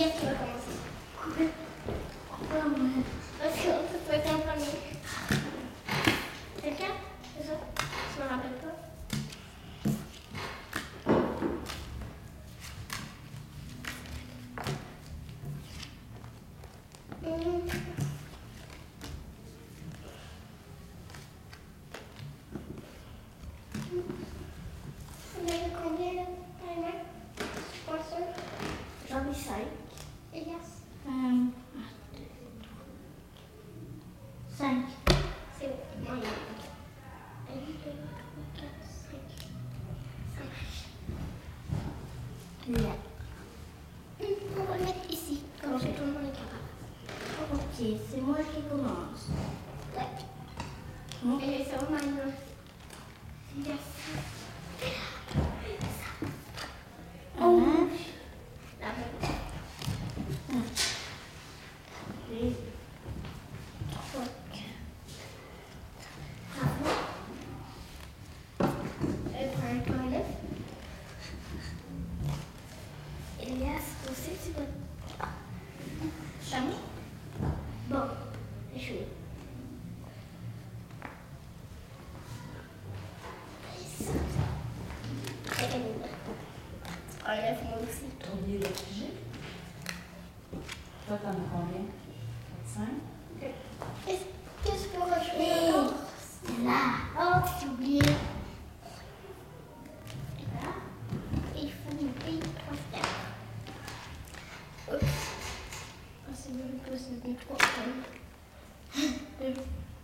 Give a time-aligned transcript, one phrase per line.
[0.00, 1.55] やってるかもしれない。
[30.44, 30.85] Yes.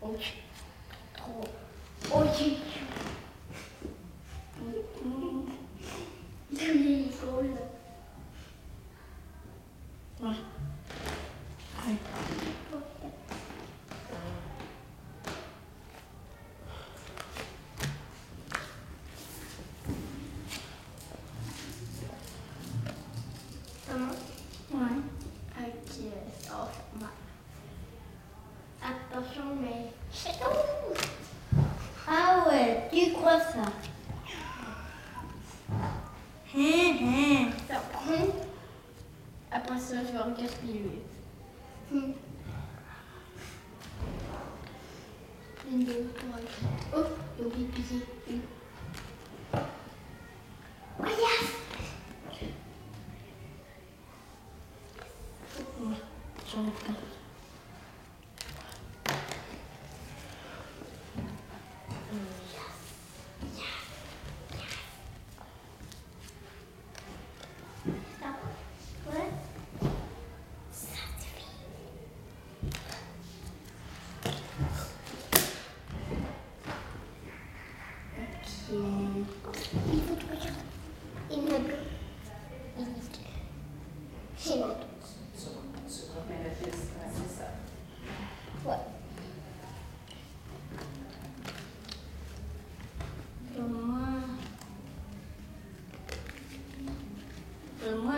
[0.03, 0.42] очень.
[32.07, 33.65] Ah ouais, tu crois ça?
[36.55, 37.47] Hein, hein.
[39.51, 41.01] Après ça, je vais regarder.
[45.71, 46.39] Une, deux, trois,
[46.95, 47.05] Oh,
[47.39, 47.73] j'ai oublié de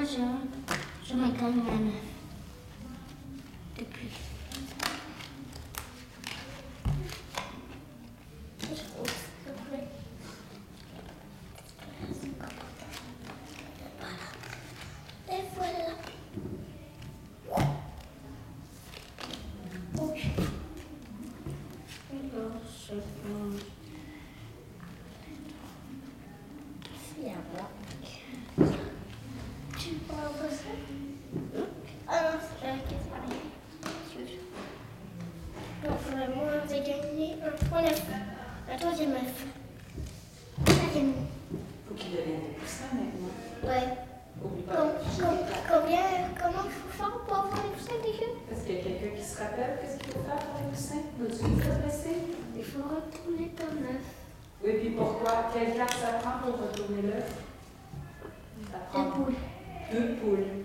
[0.04, 0.28] je,
[1.04, 2.03] je.
[54.64, 55.50] Oui, puis pourquoi?
[55.52, 57.34] Quelle carte ça prend pour retourner l'œuf?
[58.94, 59.34] Une poule.
[59.92, 60.63] Une poule.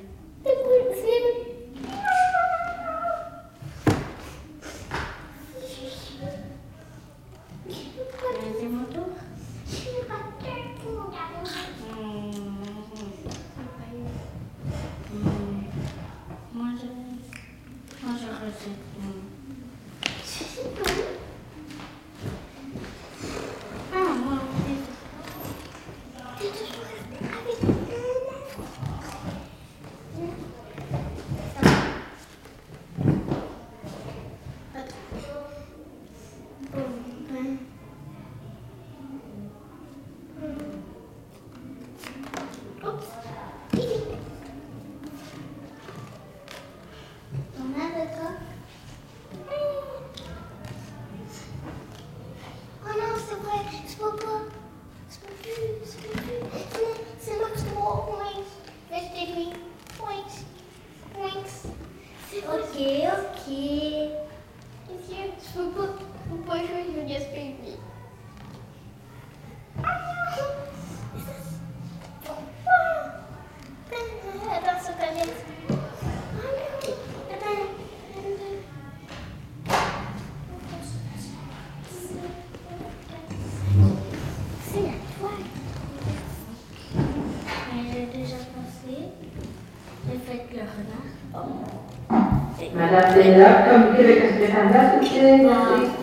[92.79, 95.98] Madame Taylor, comme vous savez, parce que Madame, c'est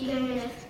[0.00, 0.69] Yes.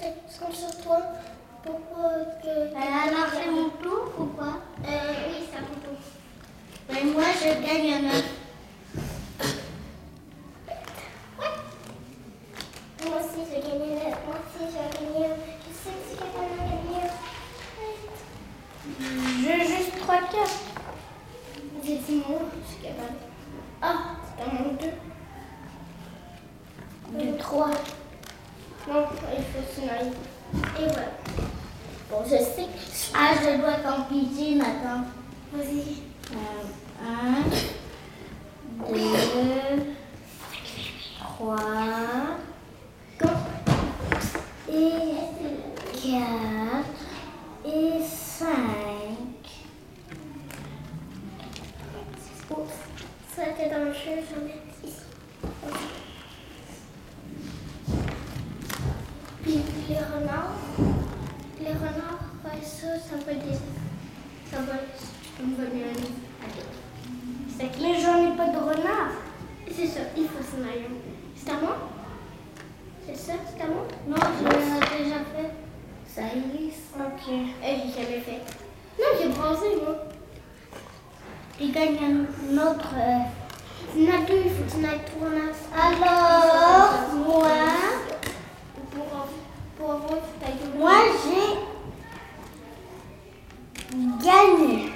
[0.00, 0.98] descendre sur toi
[1.64, 2.48] pour euh, que.
[2.48, 4.60] Elle a marché mon tour ou quoi?
[4.84, 5.96] Euh, Oui, ça mon.
[6.92, 8.35] Mais moi, je gagne un autre.
[76.98, 77.28] Ok.
[77.28, 78.42] Et j'ai jamais fait.
[78.98, 79.94] Non, j'ai bronzé, moi.
[81.58, 82.92] Tu gagnes un autre.
[82.96, 83.20] Euh,
[83.96, 84.84] il a faut que tu.
[85.74, 87.54] Alors, moi.
[90.78, 91.50] Moi, j'ai
[94.24, 94.92] gagné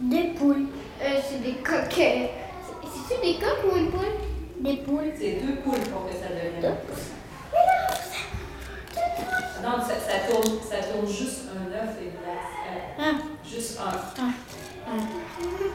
[0.00, 0.66] deux poules.
[1.02, 2.30] Euh, c'est des coquets.
[2.82, 4.14] C'est-tu des coques ou une poule?
[4.60, 5.12] Des poules.
[5.18, 6.60] C'est deux poules pour que ça devienne.
[6.60, 7.17] Deux.
[9.68, 12.48] Non, ça, ça, tourne, ça tourne juste un œuf et une glace.
[12.98, 13.18] Ah.
[13.46, 13.90] Juste un.
[14.18, 14.32] Ah.
[14.86, 15.67] Ah.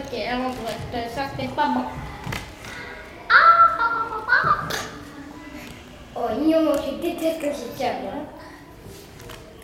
[0.00, 1.14] ok, elle embrasse.
[1.14, 1.84] Ça, c'est pas bon.
[6.16, 7.92] Oh non, je déteste quand c'est ça.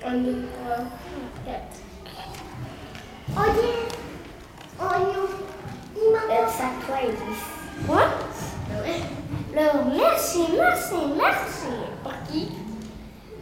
[0.07, 0.77] On y va.
[3.39, 3.89] Oh yeah!
[4.81, 5.29] Oh non!
[5.97, 7.47] Il m'a euh, ça, toi, Elise.
[7.87, 8.05] Quoi?
[8.71, 9.01] Ouais.
[9.55, 11.67] Merci, merci, merci.
[12.03, 12.53] Pour qui?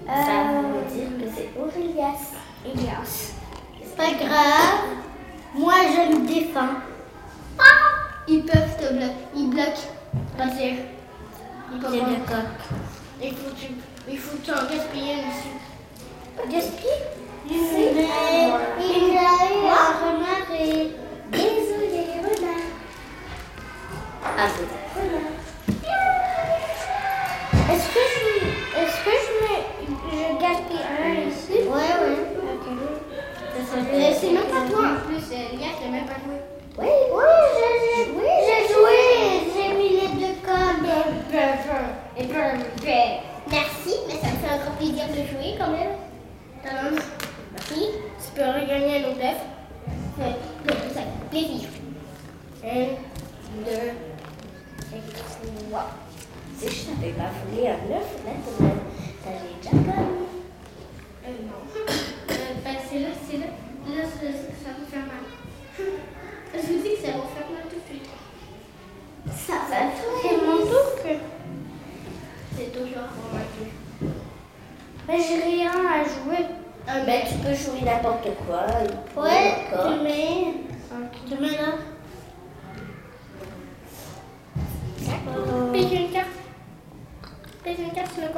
[0.07, 2.25] Ça veut dire que c'est pour Elias.
[2.65, 3.33] Elias.
[3.83, 5.04] C'est pas grave.
[5.55, 6.75] Moi, je me défends.
[7.59, 7.63] Ah,
[8.27, 9.15] ils peuvent te bloquer.
[9.37, 9.89] Ils bloquent.
[10.37, 10.79] Vas-y.
[11.73, 11.81] Ils
[13.23, 13.73] Il faut que tu
[14.07, 15.15] il faut que tu en gaspilles
[17.49, 20.93] Il a eu un renard et...
[21.31, 22.69] Désolé, renard.
[24.37, 24.84] À.
[33.97, 36.35] Mais c'est même pas toi en plus, Elias, c'est même pas toi.
[36.79, 37.25] Oui, oui,
[37.55, 38.99] j'ai oui, j'ai joué.
[39.55, 40.89] J'ai mis les deux codes.
[42.17, 42.27] Et
[43.51, 45.95] merci, mais ça me fait encore plaisir de jouer quand même.
[46.65, 46.93] Alors,
[47.53, 49.41] merci, tu peux regagner un autre œuf.
[50.19, 50.25] Ça
[50.95, 51.69] fait plaisir.
[52.65, 52.87] Un,
[53.65, 53.93] deux,
[54.95, 55.03] et
[55.69, 55.91] trois.
[56.59, 58.33] Si je t'avais pas volé un œuf, là,
[59.23, 60.25] t'avais déjà gagné.
[61.27, 61.83] Euh, non.
[62.31, 62.35] Euh,
[62.65, 63.47] ben, c'est là, c'est là.
[63.87, 64.27] Là, ça,
[64.63, 65.25] ça va faire mal.
[66.55, 68.09] Je vous dis que ça va faire mal tout de suite.
[69.27, 69.77] Ça va
[70.23, 71.15] C'est mon tour que.
[72.57, 73.41] C'est toujours pour moi.
[75.09, 76.47] Mais j'ai rien à jouer.
[76.87, 78.67] Ben, tu peux jouer n'importe quoi.
[79.23, 79.93] Ouais, D'accord.
[79.93, 80.55] tu mets.
[81.29, 81.73] Tu mets là.
[85.73, 86.27] Pèse une carte.
[87.65, 88.29] Pèse une carte, tu l'as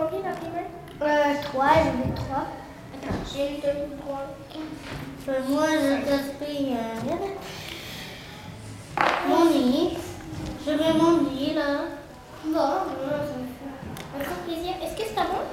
[1.03, 2.47] Euh, 3, je mets 3.
[2.95, 4.25] Attends, j'ai eu deux, trois.
[5.29, 7.17] Euh, moi, je gaspille euh,
[9.29, 9.99] mon nid.
[10.67, 11.85] Je mets mon nid là.
[12.45, 12.59] Bon, bon,
[13.11, 14.73] ça me fait plaisir.
[14.83, 15.45] Est-ce que c'est à moi?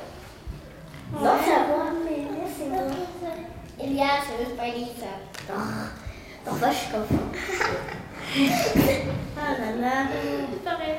[1.13, 2.27] Non, ça va, mais
[2.57, 2.87] c'est bon.
[3.83, 5.13] Elias, c'est pas dit ça.
[5.49, 5.61] Oh,
[6.45, 6.87] parfois, je suis.
[9.37, 9.95] Ah là là.
[10.63, 10.95] Pareil.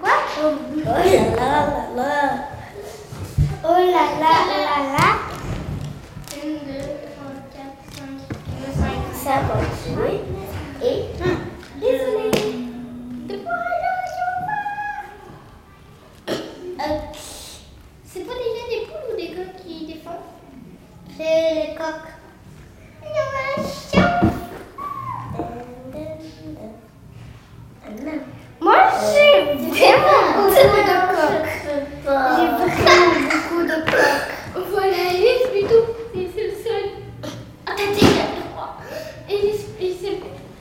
[0.00, 0.10] Quoi?
[0.42, 0.52] Oh
[0.84, 0.92] là
[1.36, 2.47] là là là.
[3.70, 5.08] Oh là là là là.
[6.42, 8.16] Une, deux, trois, quatre, cinq,
[8.48, 8.98] six, cinq.
[9.14, 10.20] Ça va jouer.
[10.82, 10.96] Et.
[11.78, 12.27] Désolé.
[40.24, 40.57] Et c'est.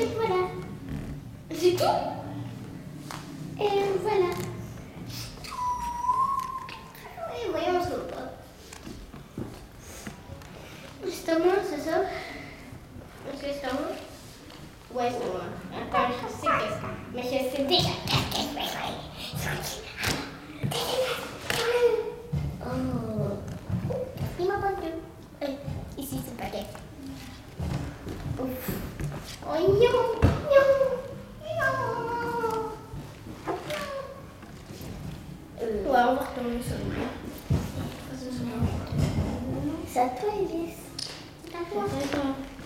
[0.00, 0.48] Et voilà.
[1.50, 1.84] C'est tout
[3.60, 3.68] Et
[4.02, 4.30] voilà.
[7.50, 8.32] Voyons, on se voit pas.
[11.10, 13.90] C'est à moi, c'est ça Est-ce que c'est à moi
[14.94, 15.42] Ouais, c'est moi.
[15.74, 16.52] Attends, je sais que.
[17.14, 19.11] Mais je sais déjà qu'est-ce que c'est.
[40.02, 40.82] À toi, Elise.
[41.52, 41.88] D'accord.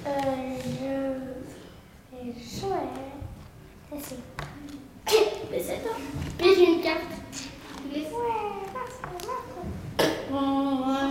[0.07, 0.11] Euh,
[0.81, 0.97] je.
[3.97, 4.17] Ici.
[5.51, 5.97] Mais c'est toi.
[6.41, 7.01] J'ai une carte.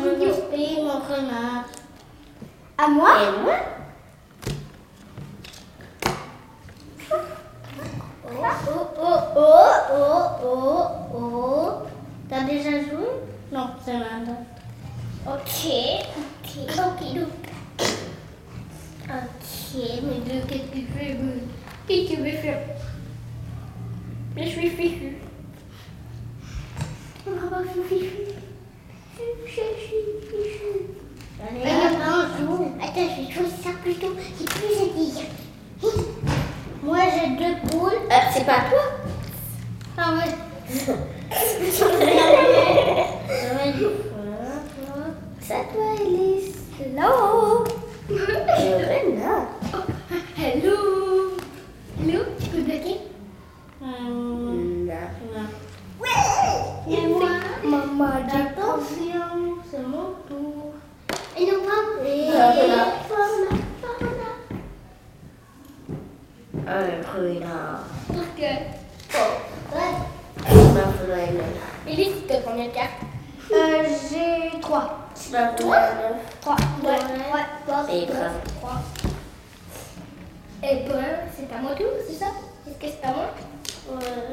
[0.03, 1.65] Je gaspille mon renard.
[2.77, 3.74] À moi Et moi
[8.47, 11.71] Oh, oh, oh, oh, oh, oh.
[12.29, 13.07] T'as déjà joué?
[13.51, 14.45] Non, c'est maintenant.
[15.25, 15.67] Ok,
[16.17, 17.81] ok, ok.
[19.07, 21.17] Ok, mais deux, qu'est-ce que tu fais
[21.87, 22.61] Qu'est-ce que tu veux faire?
[24.37, 25.17] Je suis fichu.
[27.27, 27.31] Oh,
[27.63, 28.15] je suis fichu.
[29.17, 30.71] Je suis fichu.
[31.41, 31.55] Un.
[32.83, 34.13] Attends, je vais ça plutôt.
[34.37, 35.44] C'est plus intelligent.
[36.85, 37.93] Moi, j'ai deux poules.
[38.11, 38.83] Euh, c'est pas toi
[39.97, 40.31] Ah ouais.
[45.41, 46.53] C'est à toi, Elise.
[46.79, 47.63] Hello.
[48.07, 49.25] Hello.
[50.37, 52.21] Hello.
[52.39, 52.97] Tu peux bloquer
[53.81, 54.53] Non.
[56.87, 57.29] Et moi,
[57.63, 60.73] maman, attention, c'est mon tour.
[61.35, 62.94] Et non, pas.
[67.15, 67.79] Un.
[69.13, 71.45] Oh, pas Rena.
[71.87, 72.89] Elise, combien de cartes
[73.53, 74.99] euh, J'ai trois.
[75.13, 75.77] C'est pas toi.
[76.41, 76.55] Trois.
[76.83, 77.85] Ouais, ouais, trois.
[77.89, 78.31] Et brun.
[78.59, 78.81] Trois.
[80.63, 82.25] Et brun, c'est à moi tout, c'est ça
[82.67, 83.27] Est-ce que c'est moi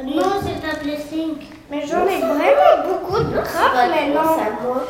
[0.05, 1.37] Non, c'est à Blessing.
[1.71, 4.85] Mais j'en ai vraiment beaucoup de pas moi.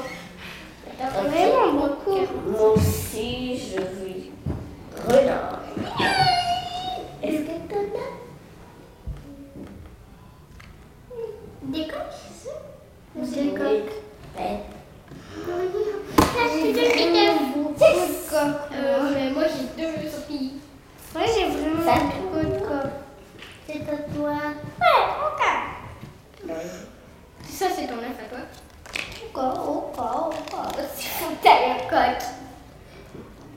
[0.99, 2.19] T'as vraiment beaucoup.
[2.47, 4.31] Moi aussi, je vis.
[5.07, 5.61] Rena.
[7.23, 8.13] Est-ce que t'en as
[11.63, 12.55] Des coques, c'est ça
[13.17, 13.95] Ou des coques
[14.37, 14.61] Ouais.
[18.75, 20.55] Euh, mais moi j'ai deux Sophie.
[21.15, 22.99] Moi j'ai vraiment Ça beaucoup de coques.
[23.67, 24.37] C'est à toi.
[24.81, 26.50] Ouais, ok.
[27.49, 28.43] Ça c'est ton œuf à toi.
[29.31, 30.73] Encore, encore, encore.
[30.97, 32.25] C'est fou, t'as la coque.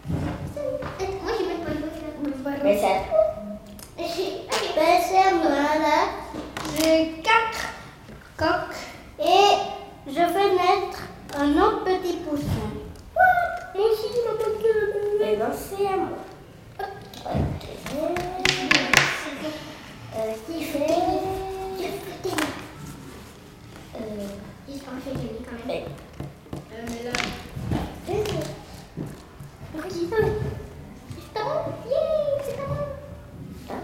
[0.10, 1.71] Moi j'ai même pas
[2.52, 3.24] le Mais c'est à toi.
[4.76, 5.98] Ben, c'est moi là.
[6.78, 7.63] J'ai quatre
[8.38, 8.76] coques
[9.19, 9.54] et
[10.08, 11.00] je vais mettre
[11.38, 12.69] un autre petit poussin.
[13.76, 14.38] Moi aussi, maman.
[15.19, 16.10] Mais non, c'est à moi.
[17.26, 17.63] Ok.
[20.17, 20.80] Euh, qui fait
[23.95, 24.00] Euh,
[24.67, 25.67] Il se fait gagner quand même.
[25.67, 25.86] mais-
[26.74, 27.12] Euh, mais là.
[29.78, 30.28] Ok, ça va.
[31.34, 31.56] C'est à moi.
[31.89, 32.78] Yeah, c'est à moi.
[33.69, 33.84] Hein?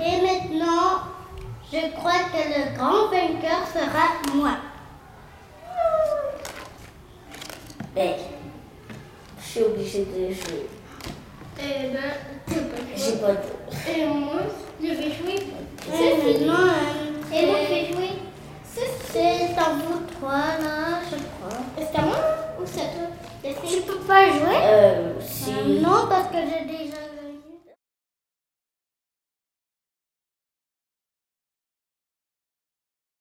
[0.00, 1.00] Et maintenant,
[1.72, 4.52] je crois que le grand vainqueur sera moi.
[7.96, 8.16] Mais.
[9.40, 10.68] Je suis obligée de jouer.
[11.58, 12.12] Eh ben,
[12.46, 14.00] c'est pas J'ai pas de.
[14.00, 14.42] Et moi,
[14.80, 15.46] je vais jouer.
[15.92, 16.68] Et maintenant,
[17.32, 18.07] et moi, je vais jouer.
[19.48, 20.30] C'est à vous trois,
[20.62, 21.58] là, je crois.
[21.76, 22.16] C'est à moi
[22.60, 23.58] ou c'est à toi?
[23.66, 24.56] Tu peux pas jouer?
[24.62, 25.80] Euh, si.
[25.80, 26.87] Non, parce que j'ai déjà